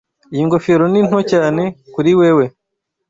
[0.33, 1.63] Iyi ngofero ni nto cyane
[1.93, 2.45] kuri wewe.